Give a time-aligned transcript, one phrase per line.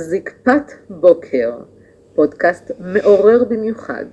[0.00, 1.52] זקפת בוקר,
[2.14, 4.04] פודקאסט מעורר במיוחד.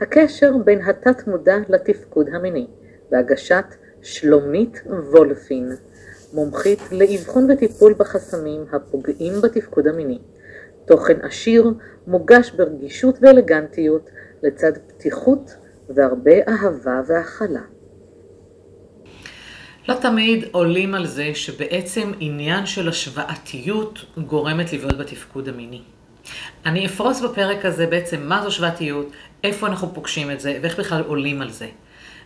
[0.00, 2.66] הקשר בין התת מודע לתפקוד המיני,
[3.10, 3.64] בהגשת
[4.02, 5.72] שלומית וולפין,
[6.32, 10.18] מומחית לאבחון וטיפול בחסמים הפוגעים בתפקוד המיני.
[10.84, 11.70] תוכן עשיר,
[12.06, 14.10] מוגש ברגישות ואלגנטיות,
[14.42, 15.56] לצד פתיחות
[15.88, 17.62] והרבה אהבה והכלה.
[19.88, 25.80] לא תמיד עולים על זה שבעצם עניין של השוואתיות גורמת לבעיות בתפקוד המיני.
[26.66, 29.10] אני אפרוס בפרק הזה בעצם מה זו השוואתיות,
[29.44, 31.68] איפה אנחנו פוגשים את זה ואיך בכלל עולים על זה.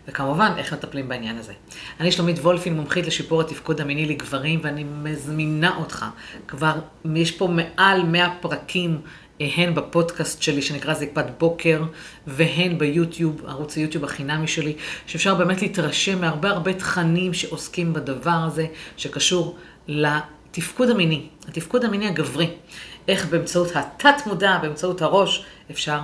[0.08, 1.52] וכמובן, איך מטפלים בעניין הזה.
[2.00, 6.04] אני שלומית וולפין, מומחית לשיפור התפקוד המיני לגברים, ואני מזמינה אותך.
[6.48, 6.74] כבר
[7.14, 9.00] יש פה מעל 100 פרקים
[9.40, 11.82] הן בפודקאסט שלי שנקרא זקפת בוקר,
[12.26, 18.66] והן ביוטיוב, ערוץ היוטיוב החינמי שלי, שאפשר באמת להתרשם מהרבה הרבה תכנים שעוסקים בדבר הזה,
[18.96, 19.56] שקשור
[19.88, 22.50] לתפקוד המיני, התפקוד המיני הגברי.
[23.08, 26.00] איך באמצעות התת-מודע, באמצעות הראש, אפשר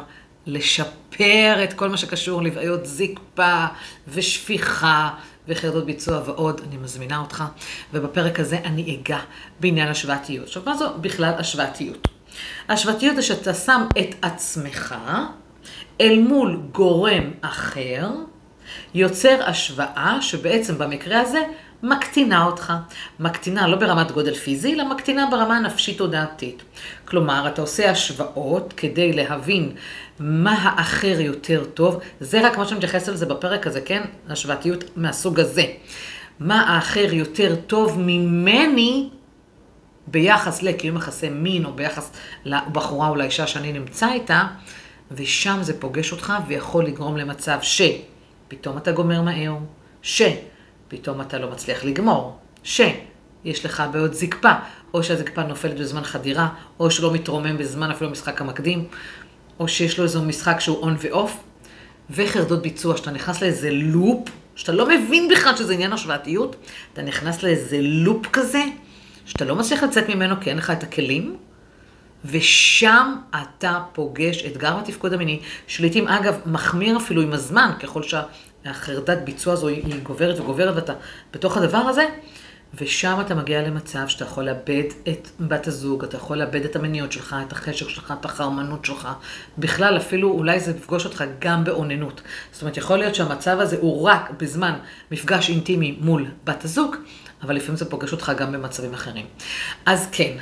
[0.46, 3.64] לשפר את כל מה שקשור לבעיות זקפה
[4.08, 5.10] ושפיכה
[5.48, 6.60] וחרדות ביצוע ועוד.
[6.68, 7.44] אני מזמינה אותך,
[7.92, 9.18] ובפרק הזה אני אגע
[9.60, 10.46] בעניין השוואתיות.
[10.46, 12.08] עכשיו, מה זו בכלל השוואתיות?
[12.69, 14.94] השוואתיות זה שאתה שם את עצמך
[16.00, 18.08] אל מול גורם אחר,
[18.94, 21.41] יוצר השוואה שבעצם במקרה הזה
[21.83, 22.72] מקטינה אותך.
[23.20, 26.62] מקטינה לא ברמת גודל פיזי, אלא מקטינה ברמה נפשית-תודעתית.
[27.05, 29.72] כלומר, אתה עושה השוואות כדי להבין
[30.20, 32.00] מה האחר יותר טוב.
[32.20, 34.02] זה רק מה שמתייחס לזה בפרק הזה, כן?
[34.28, 35.64] השוואתיות מהסוג הזה.
[36.41, 39.08] מה האחר יותר טוב ממני
[40.06, 42.10] ביחס לקיום יחסי מין, או ביחס
[42.44, 44.46] לבחורה או לאישה שאני נמצא איתה,
[45.10, 49.56] ושם זה פוגש אותך ויכול לגרום למצב שפתאום אתה גומר מהר,
[50.02, 54.52] שפתאום אתה לא מצליח לגמור, שיש לך בעיות זקפה,
[54.94, 56.48] או שהזקפה נופלת בזמן חדירה,
[56.80, 58.84] או שלא מתרומם בזמן אפילו המשחק המקדים,
[59.60, 61.36] או שיש לו איזה משחק שהוא און ואוף,
[62.10, 66.56] וחרדות ביצוע, שאתה נכנס לאיזה לופ, שאתה לא מבין בכלל שזה עניין השוואתיות,
[66.92, 68.62] אתה נכנס לאיזה לופ כזה,
[69.30, 71.36] שאתה לא מצליח לצאת ממנו כי אין לך את הכלים,
[72.24, 79.52] ושם אתה פוגש אתגר בתפקוד המיני, שלעיתים אגב מחמיר אפילו עם הזמן, ככל שהחרדת ביצוע
[79.52, 80.92] הזו היא גוברת וגוברת ואתה
[81.33, 82.07] בתוך הדבר הזה,
[82.74, 87.13] ושם אתה מגיע למצב שאתה יכול לאבד את בת הזוג, אתה יכול לאבד את המיניות
[87.13, 89.08] שלך, את החשק שלך, את החרמנות שלך.
[89.58, 92.23] בכלל, אפילו אולי זה יפגוש אותך גם באוננות.
[92.52, 94.79] זאת אומרת, יכול להיות שהמצב הזה הוא רק בזמן
[95.11, 96.96] מפגש אינטימי מול בת הזוג,
[97.42, 99.27] אבל לפעמים זה פוגש אותך גם במצבים אחרים.
[99.86, 100.33] אז כן,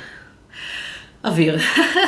[1.23, 1.57] אוויר.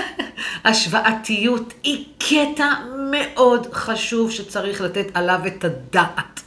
[0.65, 2.69] השוואתיות היא קטע
[3.11, 6.41] מאוד חשוב שצריך לתת עליו את הדעת.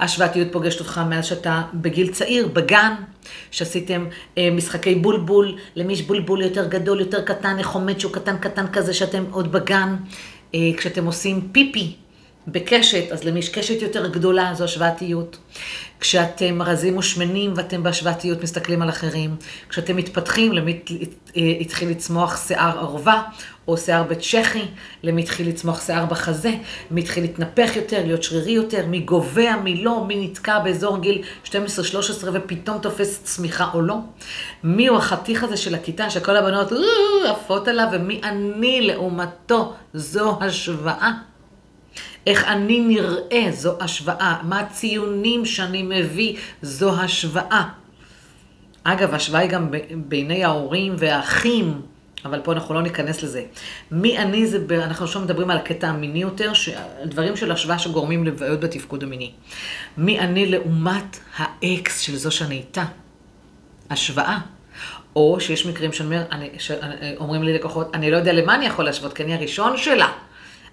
[0.00, 2.94] השוואתיות פוגשת אותך מאז שאתה בגיל צעיר, בגן,
[3.50, 4.06] שעשיתם
[4.38, 8.66] אה, משחקי בולבול, למי יש בולבול יותר גדול, יותר קטן, איך עומד שהוא קטן קטן
[8.72, 9.96] כזה שאתם עוד בגן.
[10.54, 11.96] אה, כשאתם עושים פיפי
[12.46, 15.36] בקשת, אז למי יש קשת יותר גדולה, זו השוואתיות.
[16.00, 19.36] כשאתם רזים ושמנים ואתם בהשוואתיות מסתכלים על אחרים.
[19.68, 20.80] כשאתם מתפתחים, למי
[21.60, 23.22] התחיל לצמוח שיער ערווה
[23.68, 24.64] או שיער בית צ'כי,
[25.02, 26.52] למי התחיל לצמוח שיער בחזה,
[26.90, 31.22] מי התחיל להתנפח יותר, להיות שרירי יותר, מי גובע, מי לא, מי נתקע באזור גיל
[31.44, 31.52] 12-13
[32.32, 33.96] ופתאום תופס צמיחה או לא.
[34.64, 36.72] מי הוא החתיך הזה של הכיתה שכל הבנות
[37.28, 41.31] עפות עליו ומי אני לעומתו, זו השוואה.
[42.26, 44.36] איך אני נראה, זו השוואה.
[44.42, 47.68] מה הציונים שאני מביא, זו השוואה.
[48.84, 51.80] אגב, השוואה היא גם בעיני ההורים והאחים,
[52.24, 53.44] אבל פה אנחנו לא ניכנס לזה.
[53.90, 56.52] מי אני זה, אנחנו עכשיו מדברים על הקטע המיני יותר,
[57.04, 59.30] דברים של השוואה שגורמים לבעיות בתפקוד המיני.
[59.96, 62.84] מי אני לעומת האקס של זו שאני איתה.
[63.90, 64.38] השוואה.
[65.16, 65.90] או שיש מקרים
[66.58, 70.08] שאומרים לי לקוחות, אני לא יודע למה אני יכול להשוות, כי אני הראשון שלה.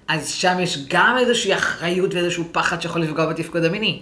[0.09, 4.01] אז שם יש גם איזושהי אחריות ואיזשהו פחד שיכול לפגוע בתפקוד המיני.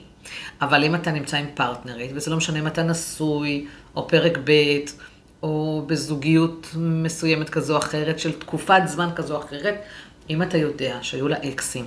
[0.62, 3.66] אבל אם אתה נמצא עם פרטנרית, וזה לא משנה אם אתה נשוי,
[3.96, 4.52] או פרק ב',
[5.44, 9.76] או בזוגיות מסוימת כזו או אחרת, של תקופת זמן כזו או אחרת,
[10.30, 11.86] אם אתה יודע שהיו לה אקסים,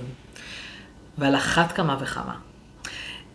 [1.17, 2.35] ועל אחת כמה וכמה,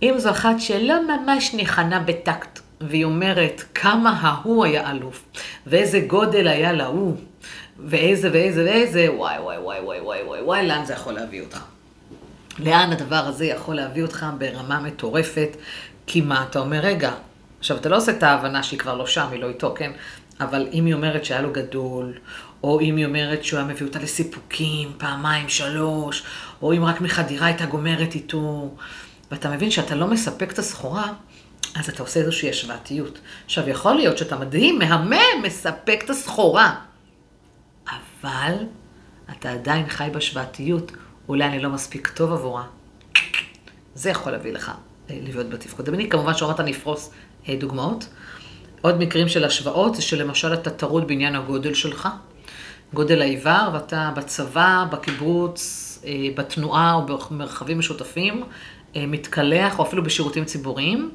[0.03, 5.25] אם זו אחת שלא ממש ניחנה בטקט, והיא אומרת כמה ההוא היה אלוף,
[5.67, 7.17] ואיזה גודל היה להוא,
[7.79, 11.59] ואיזה ואיזה ואיזה, וואי וואי וואי וואי וואי וואי וואי, לאן זה יכול להביא אותך?
[12.59, 15.57] לאן הדבר הזה יכול להביא אותך ברמה מטורפת?
[16.07, 17.13] כי מה, אתה אומר, רגע,
[17.59, 19.93] עכשיו אתה לא עושה את ההבנה שהיא כבר לא שם, היא לא איתו, כן?
[20.41, 22.13] אבל אם היא אומרת שהיה לו גדול,
[22.63, 26.23] או אם היא אומרת שהוא היה מביא אותה לסיפוקים פעמיים, שלוש,
[26.63, 28.75] או אם רק מחדירה הייתה גומרת איתו,
[29.31, 31.13] ואתה מבין שאתה לא מספק את הסחורה,
[31.75, 33.19] אז אתה עושה איזושהי השוואתיות.
[33.45, 36.75] עכשיו, יכול להיות שאתה מדהים, מהמם, מספק את הסחורה.
[38.21, 38.55] אבל
[39.31, 40.93] אתה עדיין חי בהשוואתיות,
[41.29, 42.65] אולי אני לא מספיק טוב עבורה.
[43.95, 44.73] זה יכול להביא לך
[45.11, 46.09] אה, להיות בתפקוד המיני.
[46.09, 47.11] כמובן שאומרת נפרוס
[47.49, 48.09] אה, דוגמאות.
[48.81, 52.09] עוד מקרים של השוואות זה שלמשל אתה טרוד בעניין הגודל שלך,
[52.95, 58.45] גודל האיבר, ואתה בצבא, בקיבוץ, אה, בתנועה או במרחבים משותפים,
[58.99, 61.11] מתקלח, או אפילו בשירותים ציבוריים,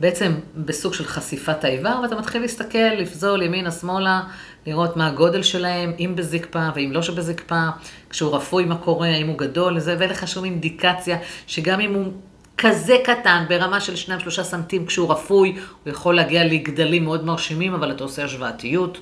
[0.00, 4.22] בעצם בסוג של חשיפת האיבר, ואתה מתחיל להסתכל, לפזול ימינה, שמאלה,
[4.66, 7.68] לראות מה הגודל שלהם, אם בזקפה ואם לא שבזקפה,
[8.10, 12.12] כשהוא רפוי מה קורה, האם הוא גדול, זה, ואין לך שום אינדיקציה שגם אם הוא
[12.58, 17.90] כזה קטן, ברמה של 2-3 סנטים כשהוא רפוי, הוא יכול להגיע לגדלים מאוד מרשימים, אבל
[17.90, 18.98] אתה עושה השוואתיות.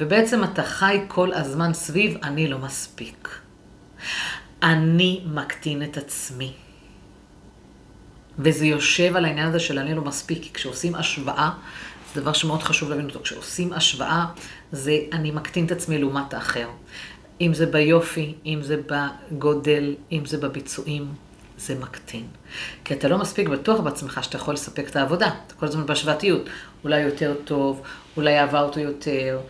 [0.00, 3.38] ובעצם אתה חי כל הזמן סביב אני לא מספיק.
[4.62, 6.52] אני מקטין את עצמי.
[8.38, 11.50] וזה יושב על העניין הזה של אני לא מספיק, כי כשעושים השוואה,
[12.14, 14.26] זה דבר שמאוד חשוב להבין אותו, כשעושים השוואה,
[14.72, 16.68] זה אני מקטין את עצמי לעומת האחר.
[17.40, 21.14] אם זה ביופי, אם זה בגודל, אם זה בביצועים,
[21.58, 22.26] זה מקטין.
[22.84, 25.30] כי אתה לא מספיק בטוח בעצמך שאתה יכול לספק את העבודה.
[25.46, 26.48] אתה כל הזמן בהשוואתיות.
[26.84, 27.82] אולי יותר טוב,
[28.16, 29.40] אולי אהבה אותו יותר,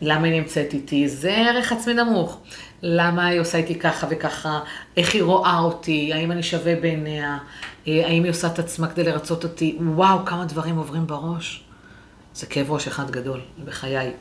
[0.00, 1.08] למה היא נמצאת איתי?
[1.08, 2.40] זה ערך עצמי נמוך.
[2.82, 4.60] למה היא עושה איתי ככה וככה?
[4.96, 6.12] איך היא רואה אותי?
[6.12, 7.38] האם אני שווה בעיניה?
[7.88, 9.78] אה, האם היא עושה את עצמה כדי לרצות אותי?
[9.80, 11.64] וואו, כמה דברים עוברים בראש.
[12.34, 14.12] זה כאב ראש אחד גדול בחיי.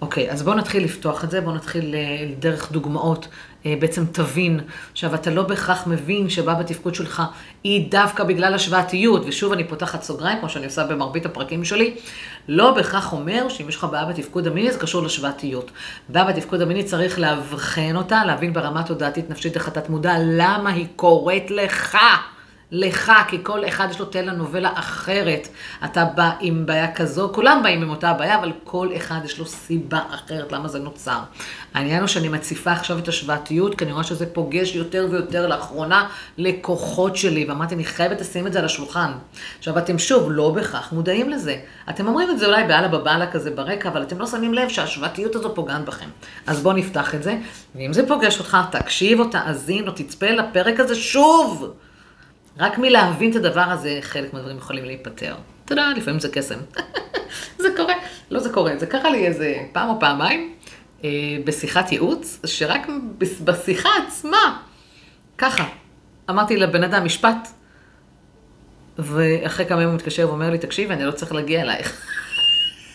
[0.00, 3.28] אוקיי, אז בואו נתחיל לפתוח את זה, בואו נתחיל אה, דרך דוגמאות.
[3.66, 4.60] אה, בעצם תבין,
[4.92, 7.22] עכשיו אתה לא בהכרח מבין שבא בתפקוד שלך
[7.64, 11.94] היא דווקא בגלל השוואתיות, ושוב אני פותחת סוגריים, כמו שאני עושה במרבית הפרקים שלי,
[12.48, 15.70] לא בהכרח אומר שאם יש לך בעיה בתפקוד המיני זה קשור לשוואתיות.
[16.08, 20.86] בעיה בתפקוד המיני צריך לאבחן אותה, להבין ברמה תודעתית נפשית איך אתה מודע למה היא
[20.96, 21.98] קורית לך.
[22.72, 25.48] לך, כי כל אחד יש לו טלנובלה אחרת.
[25.84, 29.46] אתה בא עם בעיה כזו, כולם באים עם אותה בעיה, אבל כל אחד יש לו
[29.46, 31.18] סיבה אחרת למה זה נוצר.
[31.74, 36.08] העניין הוא שאני מציפה עכשיו את השוואתיות, כי אני רואה שזה פוגש יותר ויותר לאחרונה
[36.38, 39.12] לקוחות שלי, ואמרתי, אני חייבת לשים את זה על השולחן.
[39.58, 41.56] עכשיו, אתם שוב לא בהכרח מודעים לזה.
[41.90, 45.34] אתם אומרים את זה אולי באללה בבאללה כזה ברקע, אבל אתם לא שמים לב שהשוואתיות
[45.34, 46.08] הזו פוגעת בכם.
[46.46, 47.36] אז בואו נפתח את זה,
[47.74, 51.74] ואם זה פוגש אותך, תקשיב או תאזין או תצפה לפרק הזה שוב.
[52.60, 55.34] רק מלהבין את הדבר הזה, חלק מהדברים יכולים להיפתר.
[55.64, 56.58] אתה יודע, לפעמים זה קסם.
[57.62, 57.94] זה קורה.
[58.30, 60.54] לא זה קורה, זה קרה לי איזה פעם או פעמיים
[61.04, 61.10] אה,
[61.44, 62.86] בשיחת ייעוץ, שרק
[63.44, 64.62] בשיחה עצמה,
[65.38, 65.64] ככה,
[66.30, 67.48] אמרתי לבן אדם משפט,
[68.98, 72.02] ואחרי כמה ימים הוא מתקשר ואומר לי, תקשיבי, אני לא צריך להגיע אלייך.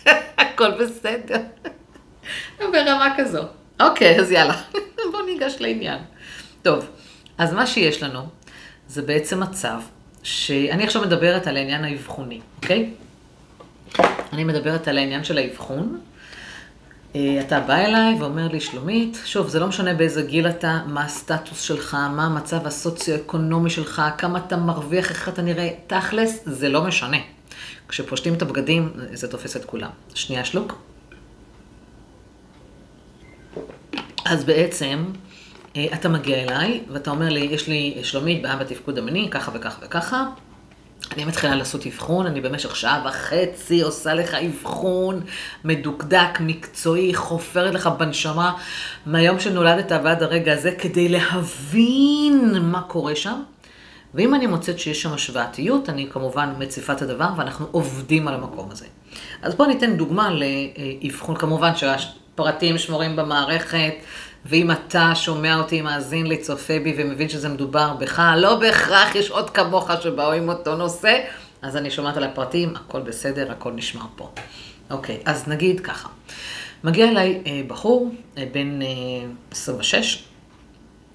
[0.37, 1.39] הכל בסדר.
[2.71, 3.43] ברמה כזו.
[3.79, 4.61] אוקיי, אז יאללה,
[5.11, 5.99] בואו ניגש לעניין.
[6.61, 6.89] טוב,
[7.37, 8.21] אז מה שיש לנו,
[8.95, 9.79] זה בעצם מצב
[10.23, 12.89] שאני עכשיו מדברת על העניין האבחוני, אוקיי?
[14.33, 15.99] אני מדברת על העניין של האבחון.
[17.15, 21.03] אה, אתה בא אליי ואומר לי, שלומית, שוב, זה לא משנה באיזה גיל אתה, מה
[21.05, 26.83] הסטטוס שלך, מה המצב הסוציו-אקונומי שלך, כמה אתה מרוויח, איך אתה נראה, תכלס, זה לא
[26.83, 27.19] משנה.
[27.87, 29.89] כשפושטים את הבגדים, זה תופס את כולם.
[30.13, 30.81] שנייה שלוק.
[34.25, 35.05] אז בעצם,
[35.93, 40.25] אתה מגיע אליי, ואתה אומר לי, יש לי שלומית בעיה בתפקוד המיני, ככה וככה וככה.
[41.13, 45.21] אני מתחילה לעשות אבחון, אני במשך שעה וחצי עושה לך אבחון
[45.63, 48.53] מדוקדק, מקצועי, חופרת לך בנשמה
[49.05, 53.41] מהיום שנולדת ועד הרגע הזה, כדי להבין מה קורה שם.
[54.13, 58.71] ואם אני מוצאת שיש שם השוואתיות, אני כמובן מציפה את הדבר, ואנחנו עובדים על המקום
[58.71, 58.85] הזה.
[59.41, 63.93] אז בואו ניתן דוגמה לאבחון, כמובן שהפרטים שמורים במערכת,
[64.45, 69.29] ואם אתה שומע אותי, מאזין לי, צופה בי ומבין שזה מדובר בך, לא בהכרח יש
[69.29, 71.19] עוד כמוך שבאו עם אותו נושא,
[71.61, 74.31] אז אני שומעת על הפרטים, הכל בסדר, הכל נשמע פה.
[74.91, 76.09] אוקיי, אז נגיד ככה.
[76.83, 78.87] מגיע אליי אה, בחור, אה, בן אה,
[79.51, 80.23] 26,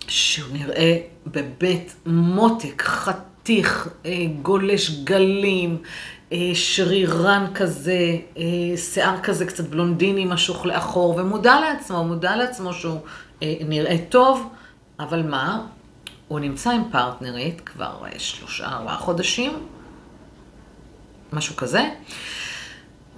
[0.08, 0.96] שהוא נראה
[1.26, 5.78] בבית מותק, חתיך, אה, גולש גלים,
[6.54, 13.00] שרירן כזה, אה, שיער כזה קצת בלונדיני, משוך לאחור, ומודע לעצמו, מודע לעצמו שהוא
[13.42, 14.48] אה, נראה טוב,
[15.00, 15.66] אבל מה?
[16.28, 19.52] הוא נמצא עם פרטנרית כבר שלושה, ארבעה חודשים,
[21.32, 21.90] משהו כזה,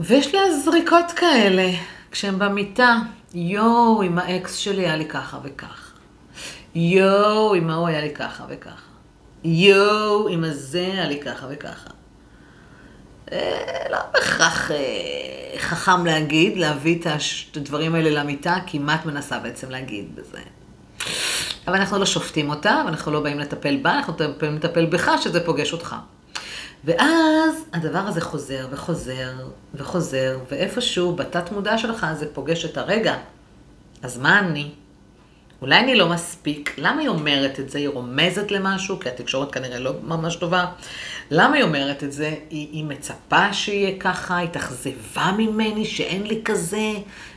[0.00, 1.71] ויש לה זריקות כאלה,
[2.11, 2.97] כשהם במיטה,
[3.35, 5.90] יואו, עם האקס שלי היה לי ככה וככה.
[6.75, 8.90] יואו, עם ההוא היה לי ככה וככה.
[9.45, 11.90] יואו, עם הזה היה לי ככה וככה.
[13.33, 14.77] אה, לא בהכרח אה,
[15.59, 20.39] חכם להגיד, להביא את הדברים האלה למיטה, כי מה את מנסה בעצם להגיד בזה?
[21.67, 25.45] אבל אנחנו לא שופטים אותה, ואנחנו לא באים לטפל בה, אנחנו באים לטפל בך שזה
[25.45, 25.97] פוגש אותך.
[26.85, 29.33] ואז הדבר הזה חוזר וחוזר
[29.75, 33.17] וחוזר, ואיפשהו בתת מודע שלך זה פוגש את הרגע.
[34.03, 34.71] אז מה אני?
[35.62, 37.79] אולי אני לא מספיק, למה היא אומרת את זה?
[37.79, 40.67] היא רומזת למשהו, כי התקשורת כנראה לא ממש טובה.
[41.31, 42.35] למה היא אומרת את זה?
[42.50, 46.93] היא, היא מצפה שיהיה ככה, היא התאכזבה ממני שאין לי כזה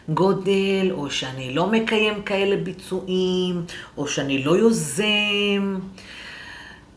[0.10, 3.66] גודל, או שאני לא מקיים כאלה ביצועים,
[3.98, 5.80] או שאני לא יוזם.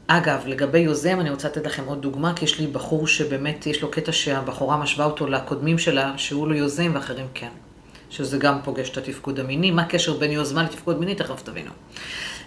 [0.07, 3.83] אגב, לגבי יוזם, אני רוצה לתת לכם עוד דוגמה, כי יש לי בחור שבאמת יש
[3.83, 7.49] לו קטע שהבחורה משווה אותו לקודמים שלה, שהוא לא יוזם ואחרים כן.
[8.11, 9.71] שזה גם פוגש את התפקוד המיני.
[9.71, 11.15] מה הקשר בין יוזמה לתפקוד מיני?
[11.15, 11.71] תכף תבינו.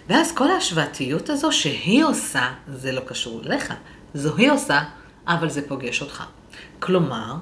[0.08, 3.74] ואז כל ההשוואתיות הזו שהיא עושה, זה לא קשור אליך.
[4.14, 4.80] זו היא עושה,
[5.26, 6.24] אבל זה פוגש אותך.
[6.78, 7.34] כלומר,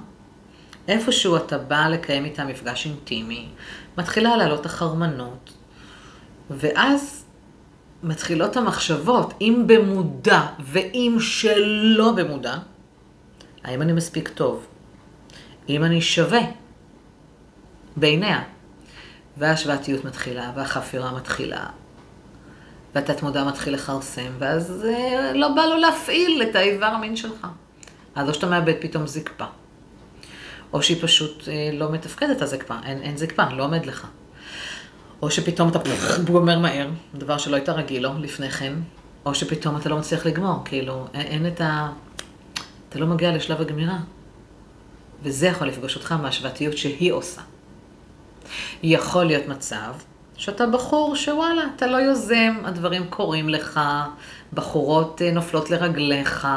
[0.88, 3.48] איפשהו אתה בא לקיים איתה מפגש אינטימי,
[3.98, 5.52] מתחילה לעלות החרמנות,
[6.50, 7.24] ואז
[8.02, 12.56] מתחילות המחשבות, אם במודע ואם שלא במודע,
[13.64, 14.66] האם אני מספיק טוב?
[15.68, 16.40] אם אני שווה
[17.96, 18.42] בעיניה.
[19.36, 21.66] וההשוואתיות מתחילה, והחפירה מתחילה,
[22.94, 27.46] והתת מודע מתחיל לכרסם, ואז אה, לא בא לו להפעיל את האיבר המין שלך.
[28.14, 29.44] אז או שאתה מאבד פתאום זקפה,
[30.72, 34.06] או שהיא פשוט אה, לא מתפקדת הזקפה, אין, אין זקפה, לא עומד לך.
[35.22, 35.78] או שפתאום אתה
[36.24, 38.72] גומר מהר, דבר שלא היית רגיל לו לפני כן,
[39.24, 41.88] או שפתאום אתה לא מצליח לגמור, כאילו, אין, אין את ה...
[42.88, 43.98] אתה לא מגיע לשלב הגמירה.
[45.22, 47.40] וזה יכול לפגוש אותך מהשוואתיות שהיא עושה.
[48.82, 49.92] יכול להיות מצב
[50.40, 53.80] שאתה בחור שוואלה, אתה לא יוזם, הדברים קורים לך,
[54.52, 56.48] בחורות אה, נופלות לרגליך,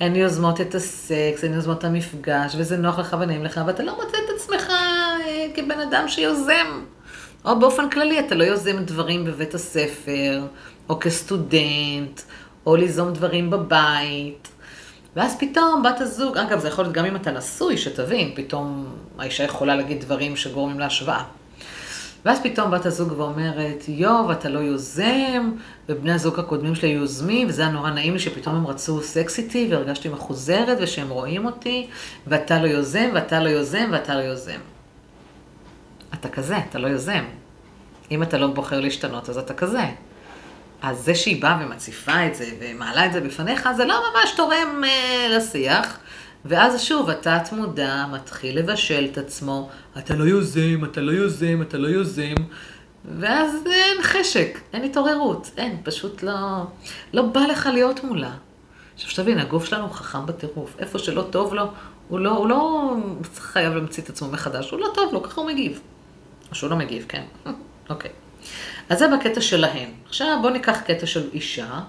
[0.00, 3.92] הן יוזמות את הסקס, הן יוזמות את המפגש, וזה נוח לך ונעים לך, ואתה לא
[3.92, 6.82] מוצא את עצמך אה, כבן אדם שיוזם.
[7.44, 10.46] או באופן כללי, אתה לא יוזם דברים בבית הספר,
[10.88, 12.20] או כסטודנט,
[12.66, 14.48] או ליזום דברים בבית.
[15.16, 18.86] ואז פתאום בת הזוג, אגב, זה יכול להיות גם אם אתה נשוי, שתבין, פתאום
[19.18, 21.22] האישה יכולה להגיד דברים שגורמים להשוואה.
[22.28, 25.50] ואז פתאום בת הזוג ואומרת, יואו, אתה לא יוזם,
[25.88, 29.68] ובני הזוג הקודמים שלי יוזמים, וזה היה נורא נעים לי שפתאום הם רצו סקס איתי,
[29.70, 31.86] והרגשתי מחוזרת, ושהם רואים אותי,
[32.26, 34.58] ואתה לא יוזם, ואתה לא יוזם, ואתה לא יוזם.
[36.14, 37.24] אתה כזה, אתה לא יוזם.
[38.10, 39.84] אם אתה לא בוחר להשתנות, אז אתה כזה.
[40.82, 44.84] אז זה שהיא באה ומציפה את זה ומעלה את זה בפניך, זה לא ממש תורם
[44.84, 45.98] uh, לשיח.
[46.44, 49.68] ואז שוב, התת מודע מתחיל לבשל את עצמו,
[49.98, 52.34] אתה לא יוזם, אתה לא יוזם, אתה לא יוזם,
[53.18, 56.66] ואז אין חשק, אין התעוררות, אין, פשוט לא,
[57.12, 58.34] לא בא לך להיות מולה.
[58.94, 61.64] עכשיו שתבין, הגוף שלנו חכם בטירוף, איפה שלא טוב לו,
[62.08, 62.94] הוא לא, הוא לא
[63.34, 65.80] חייב להמציא את עצמו מחדש, הוא לא טוב לו, ככה הוא מגיב.
[66.50, 67.24] או שהוא לא מגיב, כן.
[67.90, 68.10] אוקיי.
[68.10, 68.14] okay.
[68.88, 69.88] אז זה בקטע שלהן.
[70.06, 71.80] עכשיו בואו ניקח קטע של אישה,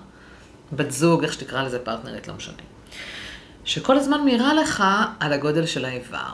[0.71, 2.55] בת זוג, איך שתקרא לזה פרטנרית, לא משנה.
[3.69, 4.83] שכל הזמן מאירה לך
[5.19, 6.31] על הגודל של האיבר.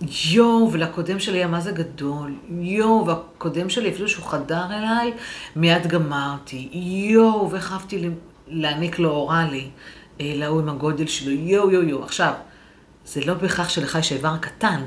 [0.00, 2.34] יואו, ולקודם שלי היה מה זה גדול.
[2.48, 5.12] יואו, והקודם שלי, אפילו שהוא חדר אליי,
[5.56, 6.68] מיד גמרתי.
[7.10, 8.08] יואו, אהבתי
[8.48, 9.68] להעניק לו אוראלי,
[10.20, 11.32] אה, להוא עם הגודל שלו.
[11.32, 12.04] יואו, יואו, יואו.
[12.04, 12.32] עכשיו,
[13.06, 14.82] זה לא בהכרח שלך יש איבר קטן.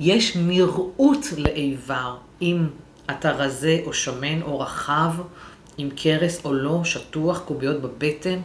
[0.00, 2.66] יש נראות לאיבר, אם
[3.10, 5.12] אתה רזה או שמן או רחב,
[5.78, 8.40] עם קרס או לא, שטוח, קוביות בבטן,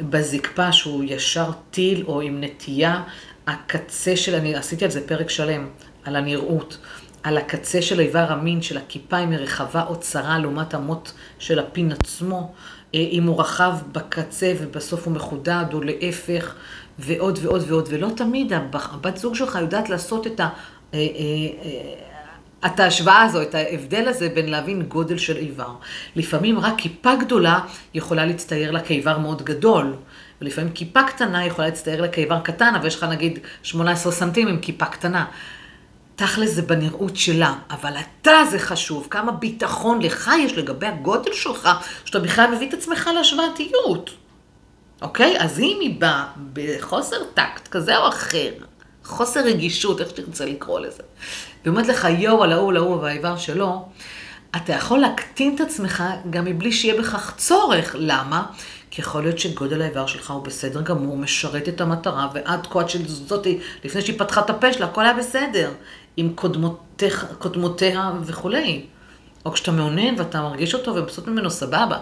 [0.00, 3.02] בזקפה שהוא ישר טיל או עם נטייה,
[3.46, 5.68] הקצה של, אני עשיתי על זה פרק שלם,
[6.04, 6.78] על הנראות,
[7.22, 11.58] על הקצה של איבר המין, של הכיפה, אם היא רחבה או צרה לעומת המוט של
[11.58, 12.52] הפין עצמו,
[12.94, 16.54] אה, אם הוא רחב בקצה ובסוף הוא מחודד או להפך,
[16.98, 20.48] ועוד ועוד ועוד, ולא תמיד הבת זוג שלך יודעת לעשות את ה...
[22.66, 25.70] את ההשוואה הזו, את ההבדל הזה בין להבין גודל של איבר.
[26.16, 27.60] לפעמים רק כיפה גדולה
[27.94, 29.96] יכולה להצטייר לה כאיבר מאוד גדול,
[30.40, 34.58] ולפעמים כיפה קטנה יכולה להצטייר לה כאיבר קטן, אבל יש לך נגיד 18 סנטים עם
[34.58, 35.24] כיפה קטנה.
[36.16, 41.68] תכל'ס זה בנראות שלה, אבל אתה זה חשוב, כמה ביטחון לך יש לגבי הגודל שלך,
[42.04, 44.10] שאתה בכלל מביא את עצמך להשוואתיות.
[45.02, 45.36] אוקיי?
[45.38, 48.50] אז אם היא באה בחוסר טקט כזה או אחר,
[49.04, 51.02] חוסר רגישות, איך שתרצה לקרוא לזה,
[51.64, 53.88] ואומרת לך יואו על ההוא, להוא והאיבר שלו,
[54.56, 57.96] אתה יכול להקטין את עצמך גם מבלי שיהיה בכך צורך.
[57.98, 58.46] למה?
[58.90, 62.88] כי יכול להיות שגודל האיבר שלך הוא בסדר גמור, משרת את המטרה, ועד כה, עד
[62.88, 65.70] שזאתי, לפני שהיא פתחה את הפה שלה, הכל היה בסדר,
[66.16, 68.84] עם קודמותיה, קודמותיה וכולי.
[69.46, 71.98] או כשאתה מעונן ואתה מרגיש אותו ומבסוט ממנו סבבה.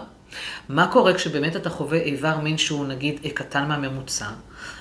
[0.69, 4.25] מה קורה כשבאמת אתה חווה איבר מין שהוא נגיד קטן מהממוצע?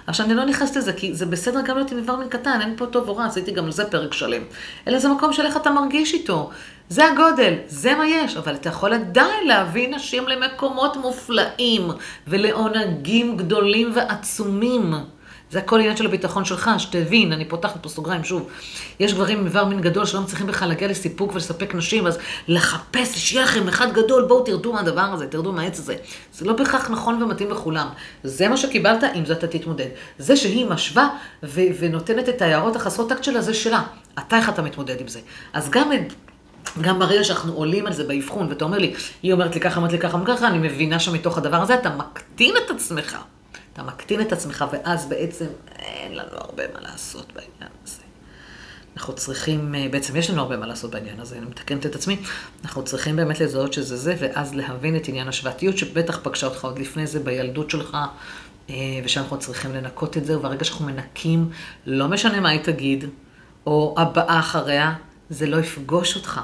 [0.07, 2.75] עכשיו אני לא נכנסת לזה, כי זה בסדר גם להיות עם איבר מין קטן, אין
[2.77, 4.43] פה טוב או רע, עשיתי גם על זה פרק שלם.
[4.89, 6.51] אלא זה מקום של איך אתה מרגיש איתו.
[6.89, 11.91] זה הגודל, זה מה יש, אבל אתה יכול עדיין להביא נשים למקומות מופלאים
[12.27, 14.95] ולעונגים גדולים ועצומים.
[15.51, 18.49] זה הכל עניין של הביטחון שלך, שתבין, אני פותחת פה סוגריים שוב.
[19.01, 23.19] יש גברים עם איבר מין גדול שלא מצליחים בכלל להגיע לסיפוק ולספק נשים, אז לחפש,
[23.19, 25.97] שיהיה לכם אחד גדול, בואו תרדו מהדבר הזה, תרדו מהעץ הזה.
[26.33, 27.89] זה לא בהכרח נכון ומתאים לכולם.
[28.25, 29.89] זה מה שקיבלת, עם זה אתה תתמודד.
[30.19, 31.09] זה שהיא משווה
[31.43, 33.83] ו- ונותנת את ההערות החסרות טקט שלה, זה שלה.
[34.19, 35.21] אתה איך אתה מתמודד עם זה.
[35.53, 35.91] אז גם
[36.81, 39.93] גם ברגע שאנחנו עולים על זה באבחון, ואתה אומר לי, היא אומרת לי ככה, אומרת
[39.93, 43.17] לי ככה, אומרת ככה, אני מבינה שמתוך הדבר הזה אתה מקטין את עצמך.
[43.73, 45.47] אתה מקטין את עצמך, ואז בעצם
[45.79, 48.03] אין לנו הרבה מה לעשות בעניין הזה.
[48.97, 52.17] אנחנו צריכים, אה, בעצם יש לנו הרבה מה לעשות בעניין הזה, אני מתקנת את עצמי,
[52.65, 56.79] אנחנו צריכים באמת לזהות שזה זה, ואז להבין את עניין השוואתיות, שבטח פגשה אותך עוד
[56.79, 57.97] לפני זה בילדות שלך,
[58.71, 58.75] אה,
[59.05, 61.51] ושאנחנו צריכים לנקות את זה, וברגע שאנחנו מנקים,
[61.87, 63.05] לא משנה מה היא תגיד,
[63.67, 64.95] או הבאה אחריה,
[65.31, 66.41] זה לא יפגוש אותך.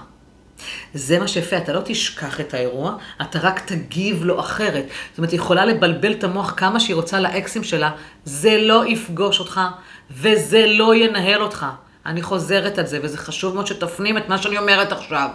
[0.95, 4.85] זה מה שיפה, אתה לא תשכח את האירוע, אתה רק תגיב לו אחרת.
[5.11, 7.91] זאת אומרת, היא יכולה לבלבל את המוח כמה שהיא רוצה לאקסים שלה,
[8.25, 9.61] זה לא יפגוש אותך,
[10.11, 11.67] וזה לא ינהל אותך.
[12.07, 15.29] אני חוזרת על זה, וזה חשוב מאוד שתפנים את מה שאני אומרת עכשיו.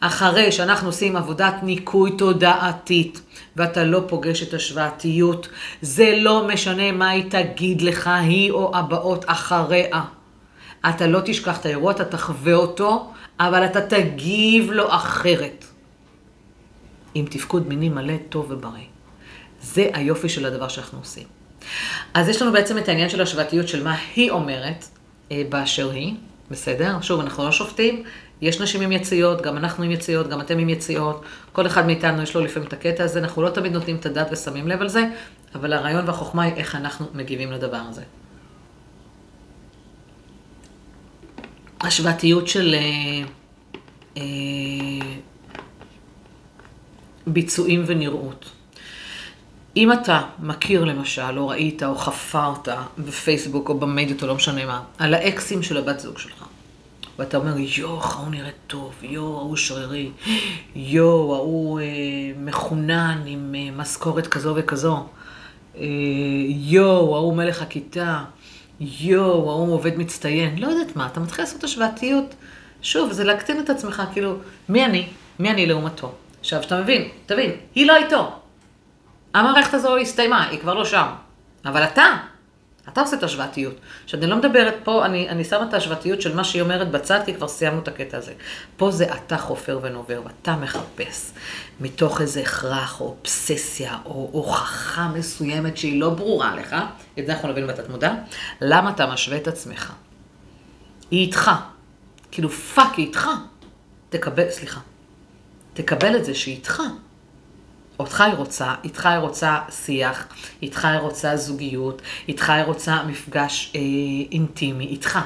[0.00, 3.20] אחרי שאנחנו עושים עבודת ניקוי תודעתית,
[3.56, 5.48] ואתה לא פוגש את השוואתיות,
[5.82, 10.00] זה לא משנה מה היא תגיד לך, היא או הבאות אחריה.
[10.88, 15.64] אתה לא תשכח את האירוע, אתה תחווה אותו, אבל אתה תגיב לו אחרת.
[17.14, 18.84] עם תפקוד מיני מלא, טוב ובריא.
[19.62, 21.26] זה היופי של הדבר שאנחנו עושים.
[22.14, 24.84] אז יש לנו בעצם את העניין של השוואתיות של מה היא אומרת
[25.32, 26.14] אה, באשר היא,
[26.50, 27.00] בסדר?
[27.02, 28.02] שוב, אנחנו לא שופטים,
[28.40, 32.22] יש נשים עם יציאות, גם אנחנו עם יציאות, גם אתם עם יציאות, כל אחד מאיתנו
[32.22, 34.88] יש לו לפעמים את הקטע הזה, אנחנו לא תמיד נותנים את הדעת ושמים לב על
[34.88, 35.04] זה,
[35.54, 38.02] אבל הרעיון והחוכמה היא איך אנחנו מגיבים לדבר הזה.
[41.80, 43.22] השוואתיות של אה,
[44.16, 44.22] אה,
[47.26, 48.50] ביצועים ונראות.
[49.76, 52.68] אם אתה מכיר למשל, או ראית, או חפרת
[52.98, 56.44] בפייסבוק, או במדיות, או לא משנה מה, על האקסים של הבת זוג שלך,
[57.18, 60.10] ואתה אומר, יואו, ההוא נראה טוב, יואו, ההוא שרירי,
[60.74, 61.86] יואו, ההוא אה,
[62.38, 65.06] מחונן עם אה, משכורת כזו וכזו,
[65.76, 65.84] אה,
[66.48, 68.24] יואו, ההוא מלך הכיתה,
[68.80, 72.34] יואו, ההוא עובד מצטיין, לא יודעת מה, אתה מתחיל לעשות השוואתיות.
[72.82, 74.36] שוב, זה להקטין את עצמך, כאילו,
[74.68, 75.08] מי אני?
[75.38, 76.12] מי אני לעומתו?
[76.40, 78.32] עכשיו, שאתה מבין, תבין, היא לא איתו.
[79.34, 81.06] המערכת הזו הסתיימה, היא כבר לא שם.
[81.64, 82.16] אבל אתה,
[82.88, 83.74] אתה עושה את השוואתיות.
[84.04, 87.20] עכשיו, אני לא מדברת פה, אני, אני שמה את ההשוואתיות של מה שהיא אומרת בצד,
[87.26, 88.32] כי כבר סיימנו את הקטע הזה.
[88.76, 91.30] פה זה אתה חופר ונובר, ואתה מחפש
[91.80, 96.76] מתוך איזה הכרח, או אובססיה, או הוכחה מסוימת שהיא לא ברורה לך,
[97.18, 98.14] את זה אנחנו נבין בתת מודע,
[98.60, 99.92] למה אתה משווה את עצמך.
[101.10, 101.50] היא איתך.
[102.30, 103.28] כאילו, fuck, היא איתך.
[104.08, 104.80] תקבל, סליחה.
[105.74, 106.82] תקבל את זה שהיא איתך.
[108.00, 110.26] אותך היא רוצה, איתך היא רוצה שיח,
[110.62, 113.80] איתך היא רוצה זוגיות, איתך היא רוצה מפגש אה,
[114.32, 115.18] אינטימי, איתך.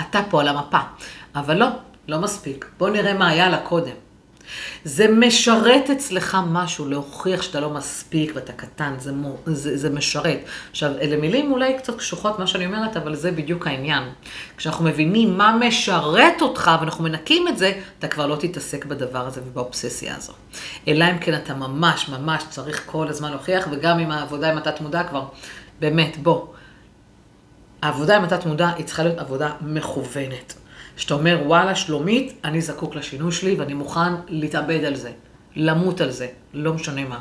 [0.00, 0.78] אתה פה על המפה.
[1.34, 1.66] אבל לא,
[2.08, 2.66] לא מספיק.
[2.78, 4.07] בוא נראה מה היה לה קודם.
[4.84, 10.38] זה משרת אצלך משהו, להוכיח שאתה לא מספיק ואתה קטן, זה, מו, זה, זה משרת.
[10.70, 14.02] עכשיו, אלה מילים אולי קצת קשוחות, מה שאני אומרת, אבל זה בדיוק העניין.
[14.56, 19.40] כשאנחנו מבינים מה משרת אותך ואנחנו מנקים את זה, אתה כבר לא תתעסק בדבר הזה
[19.46, 20.32] ובאובססיה הזו.
[20.88, 24.80] אלא אם כן אתה ממש ממש צריך כל הזמן להוכיח, וגם עם העבודה עם התת
[24.80, 25.24] מודע כבר,
[25.80, 26.46] באמת, בוא.
[27.82, 30.54] העבודה עם התת מודע היא צריכה להיות עבודה מכוונת.
[30.98, 35.12] שאתה אומר, וואלה, שלומית, אני זקוק לשינוי שלי ואני מוכן להתאבד על זה,
[35.56, 37.20] למות על זה, לא משנה מה.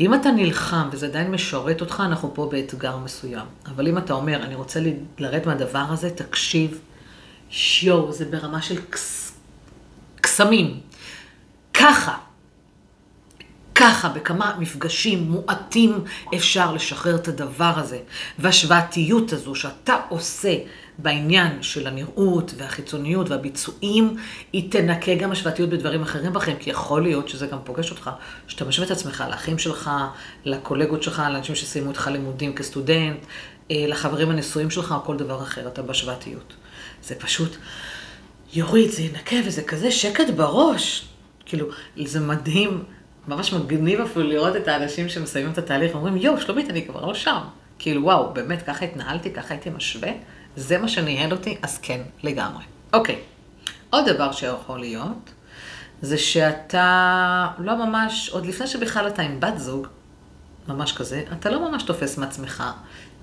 [0.00, 3.46] אם אתה נלחם וזה עדיין משרת אותך, אנחנו פה באתגר מסוים.
[3.66, 4.80] אבל אם אתה אומר, אני רוצה
[5.18, 6.80] לרדת מהדבר הזה, תקשיב,
[7.50, 8.76] שיו, זה ברמה של
[10.20, 10.80] קסמים.
[11.74, 12.16] ככה,
[13.76, 17.98] ככה, בכמה מפגשים מועטים אפשר לשחרר את הדבר הזה.
[18.38, 20.54] והשוואתיות הזו שאתה עושה
[20.98, 24.16] בעניין של הנראות והחיצוניות והביצועים,
[24.52, 28.10] היא תנקה גם השוואתיות בדברים אחרים בכם, כי יכול להיות שזה גם פוגש אותך,
[28.46, 29.90] שאתה משווה את עצמך לאחים שלך,
[30.44, 33.26] לקולגות שלך, לאנשים שסיימו איתך לימודים כסטודנט,
[33.70, 36.52] אה, לחברים הנשואים שלך או כל דבר אחר, אתה בשוואתיות.
[37.02, 37.56] זה פשוט
[38.52, 41.08] יוריד, זה ינקה וזה כזה שקט בראש.
[41.46, 41.66] כאילו,
[42.04, 42.82] זה מדהים,
[43.28, 47.14] ממש מגניב אפילו לראות את האנשים שמסיימים את התהליך, אומרים, יואו, שלומית, אני כבר לא
[47.14, 47.38] שם.
[47.78, 50.10] כאילו, וואו, באמת, ככה התנהלתי, ככה הייתי משווה?
[50.56, 52.64] זה מה שניהל אותי, אז כן, לגמרי.
[52.92, 53.18] אוקיי,
[53.90, 55.30] עוד דבר שיכול להיות,
[56.02, 59.86] זה שאתה לא ממש, עוד לפני שבכלל אתה עם בת זוג,
[60.68, 62.64] ממש כזה, אתה לא ממש תופס מעצמך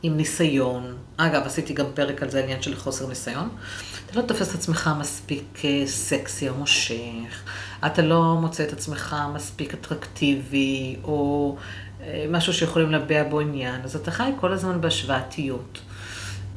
[0.03, 0.97] עם ניסיון.
[1.17, 3.49] אגב, עשיתי גם פרק על זה, עניין של חוסר ניסיון.
[4.05, 7.43] אתה לא תופס את עצמך מספיק אה, סקסי או מושך,
[7.85, 11.55] אתה לא מוצא את עצמך מספיק אטרקטיבי, או
[12.01, 15.79] אה, משהו שיכולים להביע בו עניין, אז אתה חי כל הזמן בהשוואתיות.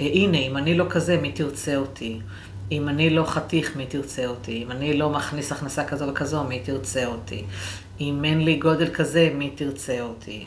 [0.00, 2.20] אה, הנה, אם אני לא כזה, מי תרצה אותי?
[2.72, 4.62] אם אני לא חתיך, מי תרצה אותי?
[4.62, 7.44] אם אני לא מכניס הכנסה כזו וכזו, מי תרצה אותי?
[8.00, 10.46] אם אין לי גודל כזה, מי תרצה אותי?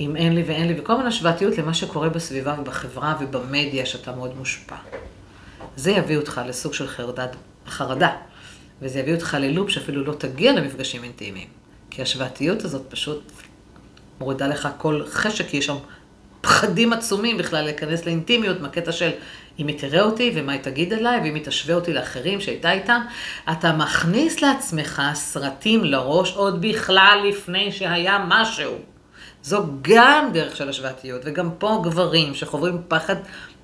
[0.00, 4.36] אם אין לי ואין לי, וכל מיני השוואתיות למה שקורה בסביבה ובחברה ובמדיה שאתה מאוד
[4.36, 4.76] מושפע.
[5.76, 7.36] זה יביא אותך לסוג של חרדת,
[7.68, 8.10] חרדה,
[8.82, 11.48] וזה יביא אותך ללופ שאפילו לא תגיע למפגשים אינטימיים.
[11.90, 13.32] כי השוואתיות הזאת פשוט
[14.20, 15.76] מורידה לך כל חשק, כי יש שם
[16.40, 19.10] פחדים עצומים בכלל להיכנס לאינטימיות מהקטע של
[19.58, 23.00] אם היא תראה אותי ומה היא תגיד עליי, ואם היא תשווה אותי לאחרים שהייתה איתם,
[23.52, 28.78] אתה מכניס לעצמך סרטים לראש עוד בכלל לפני שהיה משהו.
[29.42, 33.16] זו גם דרך של השוואתיות, וגם פה גברים שחוברים פחד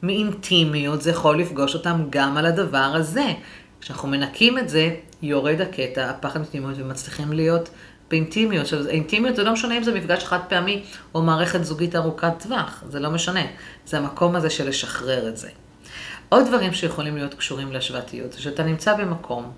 [0.02, 3.32] מאינטימיות, זה יכול לפגוש אותם גם על הדבר הזה.
[3.80, 7.68] כשאנחנו מנקים את זה, יורד הקטע, הפחד מאינטימיות, ומצליחים להיות
[8.10, 8.62] באינטימיות.
[8.62, 10.84] עכשיו, אינטימיות זה לא משנה אם זה מפגש חד פעמי
[11.14, 13.44] או מערכת זוגית ארוכת טווח, זה לא משנה.
[13.86, 15.48] זה המקום הזה של לשחרר את זה.
[16.28, 19.52] עוד דברים שיכולים להיות קשורים להשוואתיות, זה שאתה נמצא במקום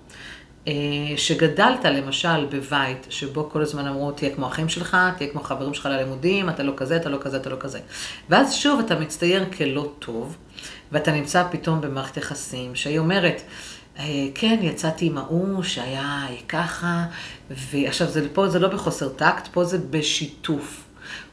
[1.15, 5.85] שגדלת למשל בבית שבו כל הזמן אמרו תהיה כמו אחים שלך, תהיה כמו חברים שלך
[5.85, 7.79] ללימודים, אתה לא כזה, אתה לא כזה, אתה לא כזה.
[8.29, 10.37] ואז שוב אתה מצטייר כלא טוב,
[10.91, 13.41] ואתה נמצא פתאום במערכת יחסים שהיא אומרת,
[13.99, 14.03] אה,
[14.35, 17.05] כן, יצאתי עם ההוא שהיה ככה,
[17.49, 20.83] ועכשיו זה, פה זה לא בחוסר טקט, פה זה בשיתוף.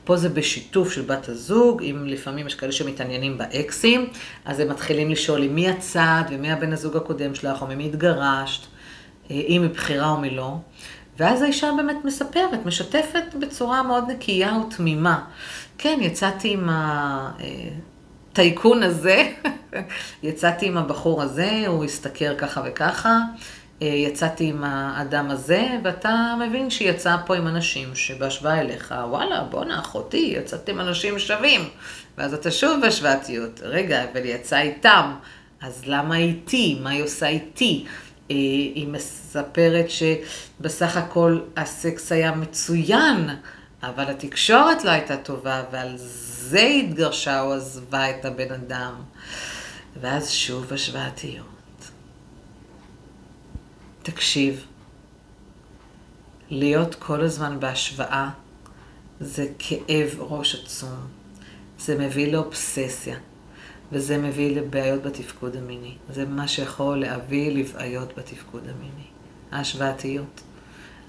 [0.04, 4.06] פה זה בשיתוף של בת הזוג, אם לפעמים יש כאלה שמתעניינים באקסים,
[4.44, 8.62] אז הם מתחילים לשאול עם מי הצד ומי הבן הזוג הקודם שלך, או ממי התגרשת,
[8.62, 8.73] אה,
[9.30, 10.56] אם מבחירה או מלא.
[11.18, 15.24] ואז האישה באמת מספרת, משתפת בצורה מאוד נקייה ותמימה.
[15.78, 16.68] כן, יצאתי עם
[18.32, 19.30] הטייקון הזה,
[20.22, 23.18] יצאתי עם הבחור הזה, הוא השתכר ככה וככה.
[23.82, 29.78] אה, יצאתי עם האדם הזה, ואתה מבין שיצא פה עם אנשים שבהשוואה אליך, וואלה, בואנה,
[29.78, 31.68] אחותי, יצאתם אנשים שווים.
[32.18, 33.60] ואז אתה שוב בהשוואתיות.
[33.62, 35.14] רגע, אבל היא יצאה איתם,
[35.60, 36.78] אז למה איתי?
[36.82, 37.84] מה היא עושה איתי?
[38.30, 43.30] אה, היא מספרת שבסך הכל הסקס היה מצוין,
[43.82, 48.94] אבל התקשורת לא הייתה טובה, ועל זה היא התגרשה או עזבה את הבן אדם.
[50.00, 51.46] ואז שוב השוואתיות.
[54.02, 54.66] תקשיב,
[56.50, 58.30] להיות כל הזמן בהשוואה
[59.20, 61.08] זה כאב ראש עצום.
[61.78, 63.16] זה מביא לאובססיה,
[63.92, 65.94] וזה מביא לבעיות בתפקוד המיני.
[66.10, 69.06] זה מה שיכול להביא לבעיות בתפקוד המיני.
[69.52, 70.40] ההשוואתיות,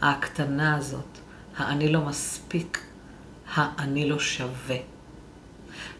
[0.01, 1.17] ההקטנה הזאת,
[1.57, 2.79] האני לא מספיק,
[3.55, 4.77] האני לא שווה.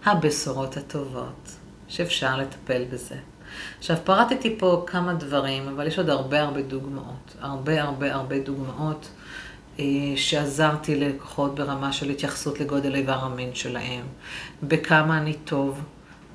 [0.05, 1.51] הבשורות הטובות,
[1.87, 3.15] שאפשר לטפל בזה.
[3.79, 7.35] עכשיו, פרטתי פה כמה דברים, אבל יש עוד הרבה הרבה דוגמאות.
[7.39, 9.09] הרבה הרבה הרבה דוגמאות
[9.79, 9.83] אה,
[10.15, 14.05] שעזרתי ללקוחות ברמה של התייחסות לגודל איבר המין שלהם,
[14.63, 15.81] בכמה אני טוב,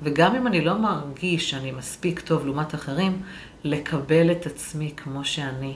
[0.03, 3.21] וגם אם אני לא מרגיש שאני מספיק טוב לעומת אחרים,
[3.63, 5.73] לקבל את עצמי כמו שאני.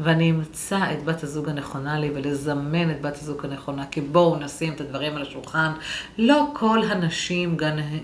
[0.00, 4.72] ואני אמצא את בת הזוג הנכונה לי ולזמן את בת הזוג הנכונה, כי בואו נשים
[4.72, 5.72] את הדברים על השולחן.
[6.18, 7.56] לא כל הנשים,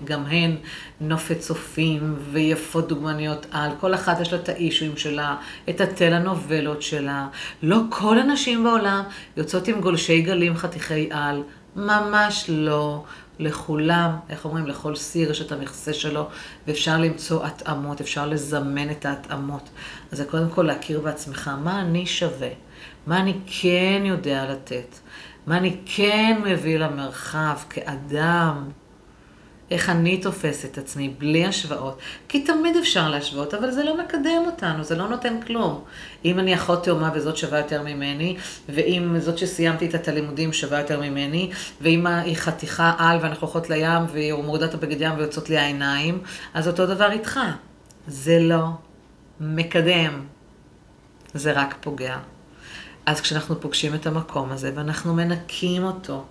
[0.03, 0.55] גם, הן
[1.01, 3.71] נופת צופים ויפות דוגמניות על.
[3.79, 5.35] כל אחת יש לה את האישויים שלה,
[5.69, 7.27] את התל הנובלות שלה.
[7.63, 9.03] לא כל הנשים בעולם
[9.37, 11.43] יוצאות עם גולשי גלים חתיכי על.
[11.75, 13.03] ממש לא.
[13.39, 16.27] לכולם, איך אומרים, לכל סיר יש את המכסה שלו,
[16.67, 19.69] ואפשר למצוא התאמות, אפשר לזמן את ההתאמות.
[20.11, 22.49] אז זה קודם כל להכיר בעצמך, מה אני שווה,
[23.07, 24.95] מה אני כן יודע לתת,
[25.47, 28.69] מה אני כן מביא למרחב כאדם.
[29.71, 31.99] איך אני תופס את עצמי, בלי השוואות.
[32.27, 35.83] כי תמיד אפשר להשוות, אבל זה לא מקדם אותנו, זה לא נותן כלום.
[36.25, 38.37] אם אני אחות תאומה וזאת שווה יותר ממני,
[38.69, 41.51] ואם זאת שסיימתי את הלימודים שווה יותר ממני,
[41.81, 46.21] ואם היא חתיכה על ואנחנו הולכות לים והיא מורידה את הבגד ים ויוצאות לי העיניים,
[46.53, 47.39] אז אותו דבר איתך.
[48.07, 48.65] זה לא
[49.39, 50.25] מקדם,
[51.33, 52.17] זה רק פוגע.
[53.05, 56.25] אז כשאנחנו פוגשים את המקום הזה ואנחנו מנקים אותו,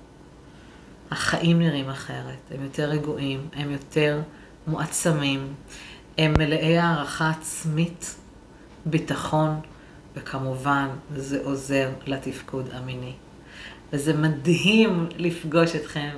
[1.10, 4.20] החיים נראים אחרת, הם יותר רגועים, הם יותר
[4.66, 5.54] מועצמים,
[6.18, 8.16] הם מלאי הערכה עצמית,
[8.86, 9.60] ביטחון,
[10.16, 13.12] וכמובן זה עוזר לתפקוד המיני.
[13.94, 16.10] וזה מדהים לפגוש אתכם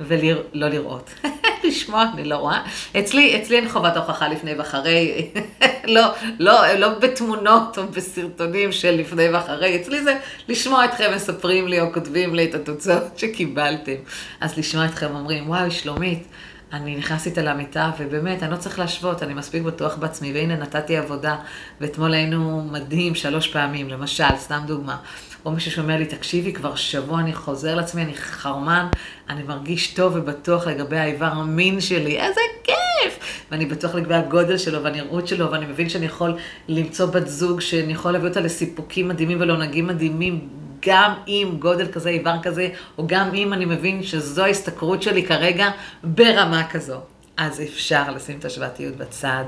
[0.00, 1.10] ולא לראות.
[1.64, 2.62] לשמוע, אני לא רואה.
[2.98, 5.30] אצלי, אצלי אין חובת הוכחה לפני ואחרי,
[5.84, 6.02] לא,
[6.38, 11.92] לא, לא בתמונות או בסרטונים של לפני ואחרי, אצלי זה לשמוע אתכם מספרים לי או
[11.92, 13.96] כותבים לי את התוצאות שקיבלתם.
[14.40, 16.28] אז לשמוע אתכם אומרים, וואי, שלומית,
[16.72, 21.36] אני נכנסתי למיטה, ובאמת, אני לא צריך להשוות, אני מספיק בטוח בעצמי, והנה נתתי עבודה,
[21.80, 24.96] ואתמול היינו מדהים שלוש פעמים, למשל, סתם דוגמה.
[25.44, 28.86] או מישהו שאומר לי, תקשיבי, כבר שבוע אני חוזר לעצמי, אני חרמן,
[29.28, 33.18] אני מרגיש טוב ובטוח לגבי האיבר המין שלי, איזה כיף!
[33.50, 36.36] ואני בטוח לגבי הגודל שלו והנראות שלו, ואני מבין שאני יכול
[36.68, 40.48] למצוא בת זוג שאני יכול להביא אותה לסיפוקים מדהימים ולעונגים מדהימים.
[40.86, 45.70] גם עם גודל כזה, איבר כזה, או גם אם אני מבין שזו ההשתכרות שלי כרגע
[46.04, 47.00] ברמה כזו.
[47.36, 49.44] אז אפשר לשים את השוואתיות בצד,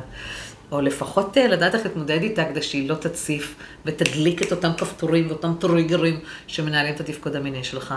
[0.73, 3.55] או לפחות אה, לדעת איך להתמודד איתה כדי שהיא לא תציף
[3.87, 7.95] ותדליק את אותם כפתורים ואותם טריגרים שמנהלים את התפקוד המיני שלך.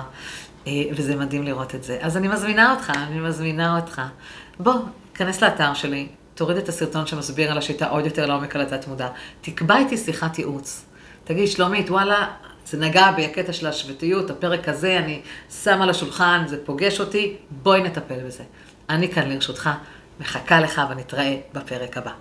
[0.67, 1.97] אה, וזה מדהים לראות את זה.
[2.01, 4.01] אז אני מזמינה אותך, אני מזמינה אותך.
[4.59, 4.73] בוא,
[5.13, 9.07] כנס לאתר שלי, תוריד את הסרטון שמסביר על השיטה עוד יותר לעומק על התת מודע.
[9.41, 10.85] תקבע איתי שיחת ייעוץ.
[11.23, 12.27] תגיד, שלומית, וואלה,
[12.65, 15.21] זה נגע בי הקטע של השבטיות, הפרק הזה, אני
[15.63, 18.43] שם על השולחן, זה פוגש אותי, בואי נטפל בזה.
[18.89, 19.69] אני כאן לרשותך,
[20.19, 22.11] מחכה לך ונתראה בפרק הבא.